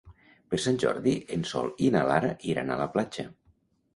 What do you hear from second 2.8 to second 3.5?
la platja.